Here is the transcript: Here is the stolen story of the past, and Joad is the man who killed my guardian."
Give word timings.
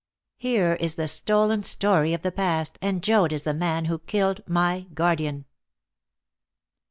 Here 0.39 0.73
is 0.79 0.95
the 0.95 1.07
stolen 1.07 1.61
story 1.61 2.15
of 2.15 2.23
the 2.23 2.31
past, 2.31 2.79
and 2.81 3.03
Joad 3.03 3.31
is 3.31 3.43
the 3.43 3.53
man 3.53 3.85
who 3.85 3.99
killed 3.99 4.41
my 4.49 4.87
guardian." 4.95 5.45